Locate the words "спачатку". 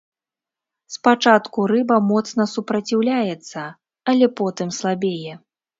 0.95-1.67